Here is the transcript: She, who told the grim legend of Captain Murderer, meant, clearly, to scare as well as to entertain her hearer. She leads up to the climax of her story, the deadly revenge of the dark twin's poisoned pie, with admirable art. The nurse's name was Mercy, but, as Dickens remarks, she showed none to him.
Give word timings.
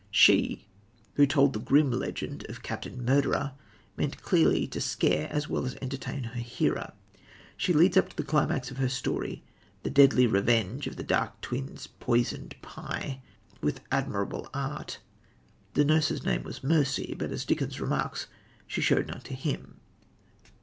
She, 0.09 0.65
who 1.13 1.27
told 1.27 1.53
the 1.53 1.59
grim 1.59 1.91
legend 1.91 2.43
of 2.49 2.63
Captain 2.63 3.05
Murderer, 3.05 3.51
meant, 3.95 4.23
clearly, 4.23 4.65
to 4.65 4.81
scare 4.81 5.29
as 5.31 5.47
well 5.47 5.63
as 5.63 5.73
to 5.73 5.83
entertain 5.83 6.23
her 6.23 6.39
hearer. 6.39 6.93
She 7.55 7.71
leads 7.71 7.95
up 7.95 8.09
to 8.09 8.17
the 8.17 8.23
climax 8.23 8.71
of 8.71 8.77
her 8.77 8.89
story, 8.89 9.43
the 9.83 9.91
deadly 9.91 10.25
revenge 10.25 10.87
of 10.87 10.95
the 10.95 11.03
dark 11.03 11.39
twin's 11.41 11.85
poisoned 11.85 12.55
pie, 12.63 13.21
with 13.61 13.81
admirable 13.91 14.49
art. 14.55 14.97
The 15.75 15.85
nurse's 15.85 16.25
name 16.25 16.41
was 16.41 16.63
Mercy, 16.63 17.13
but, 17.15 17.31
as 17.31 17.45
Dickens 17.45 17.79
remarks, 17.79 18.25
she 18.65 18.81
showed 18.81 19.05
none 19.05 19.21
to 19.21 19.35
him. 19.35 19.81